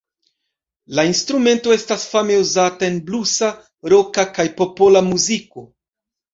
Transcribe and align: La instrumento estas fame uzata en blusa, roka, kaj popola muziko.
La 0.99 1.03
instrumento 1.09 1.75
estas 1.75 2.07
fame 2.15 2.39
uzata 2.45 2.89
en 2.89 2.99
blusa, 3.11 3.53
roka, 3.95 4.29
kaj 4.41 4.49
popola 4.59 5.07
muziko. 5.15 5.69